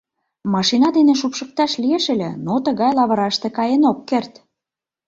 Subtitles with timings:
[0.53, 4.33] Машина дене шупшыкташ лиеш ыле, но тыгай лавыраште каен ок керт».